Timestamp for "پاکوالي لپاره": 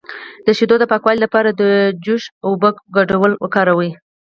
0.91-1.49